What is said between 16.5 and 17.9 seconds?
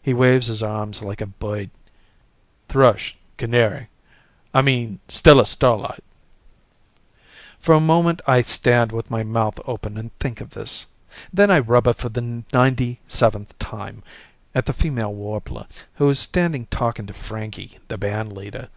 talking to Frankie,